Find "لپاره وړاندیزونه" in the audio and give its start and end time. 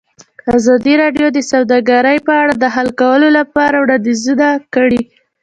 3.37-4.47